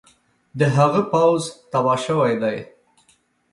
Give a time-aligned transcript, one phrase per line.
[0.59, 1.41] د هغه پوځ
[1.71, 2.57] تباه شوی دی.